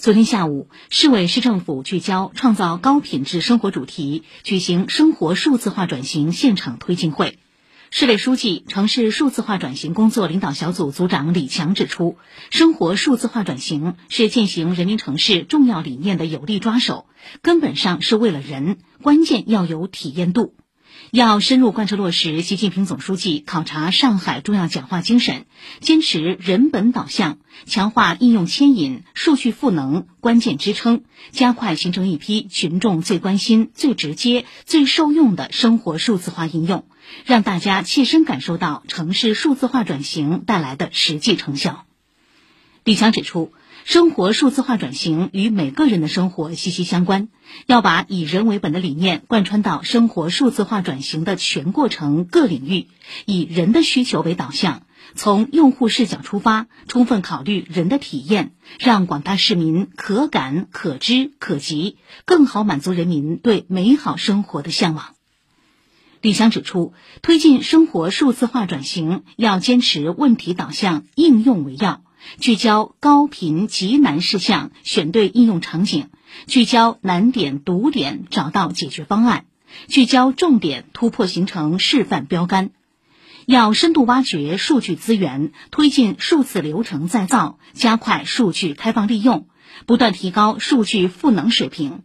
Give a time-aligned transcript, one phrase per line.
[0.00, 7.38] 昨天下午，市委市政府聚焦创造高品质生活主题，举行生活数字化转型现场推进会。
[7.90, 12.16] 市委书记、城市数字化转型工作领导小组组长李强指出，
[12.48, 17.04] 生活数字化转型是践行人民城市重要理念的有力抓手，
[17.42, 20.54] 根本上是为了人，关键要有体验度。
[21.10, 25.46] 要深入贯彻落实习近平总书记考察上海重要讲话精神，
[25.80, 36.84] 坚持人本导向，强化应用牵引、数据赋能、关键支撑，加快形成一批群众最关心、最直接、最受用的生活数字化应用，
[37.24, 41.86] 让大家切身感受到城市数字化转型带来的实际成效。
[42.84, 43.52] 李强指出。
[43.86, 47.28] 生活数字化转型与每个人的生活息息相关，
[47.66, 52.88] 要把以人为本的理念贯穿到生活数字化转型的全过程各领域，
[53.24, 54.82] 以人的需求为导向，
[55.14, 65.14] 从用户视角出发，充分考虑人的体验，让广大市民可感、可知、可及，更好满足人民对美好生活的向往。
[66.20, 72.02] 李强指出，推进生活数字化转型要坚持问题导向、应用为要。
[72.38, 76.04] 聚焦高频极难事项，选对应用场景；
[76.46, 79.44] 聚焦难点堵点，找到解决方案；
[79.88, 82.70] 聚焦重点突破，形成示范标杆。
[83.46, 89.46] 要深度挖掘数据资源，推进数字流程再造，加快数据开放利用，
[89.86, 92.02] 不断提高数据赋能水平。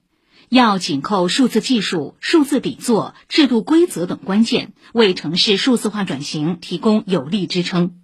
[0.49, 7.99] 要紧扣数字技术、数字底座、制度规则等关键，为城市数字化转型提供有力支撑。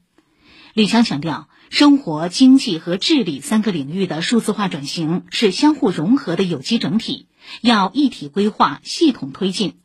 [0.73, 1.47] 李强强调。
[1.71, 7.27] 生活、经济和治理三个领域的数字化转型是相互融合的有机整体，
[7.61, 9.75] 要一体规划、系统推进，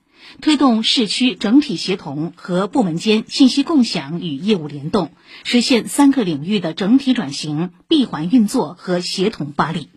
[0.41, 5.13] 推动市区整体协同和部门间信息共享与业务联动，
[5.45, 9.89] 实现三个领域的整体转型、闭环运作和协同发力。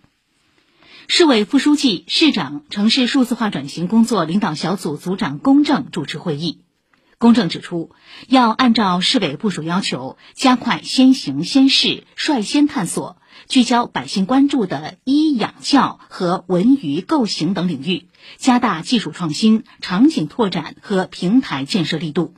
[1.08, 6.60] 市委副书记、市长、城市数字化转型工作领导小组组长龚正主持会议。
[7.20, 7.90] 公正指出，
[8.28, 18.08] 要按照市委部署要求，加快先行先试、率先探索，聚焦百姓关注的医养教和文娱构型等领域，
[18.38, 22.32] 加大技术创新、场景拓展和平台建设力度。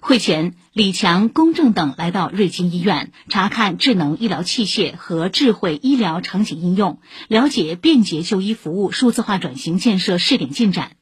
[0.00, 6.98] 会前，李强、公正等来到瑞金医院，查看智能医疗器械和智慧医疗场景应用，
[7.28, 10.97] 了解便捷就医服务数字化转型建设试点进展。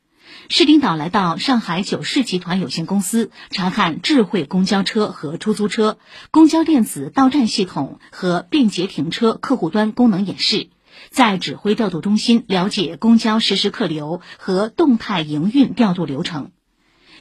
[0.49, 5.99] 市领导来到上海九世集团有限公司，查看智慧公交车和出租车、
[6.31, 10.69] 公交电子到站系统和便捷停车客户端功能演示，
[11.11, 16.51] 在指挥调度中心了解公交实时客流和动态营运调度流程。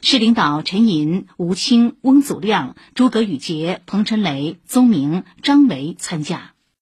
[0.02, 6.55] 市领导陈寅、吴清、翁祖亮、诸葛宇杰、彭晨雷、宗明、张维参加。